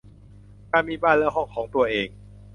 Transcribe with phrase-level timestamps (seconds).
[0.71, 2.07] การมีบ้านและห้องของตัวเอง